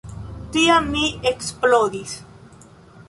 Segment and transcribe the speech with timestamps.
[0.55, 1.03] Tiam mi
[1.33, 2.17] eksplodis.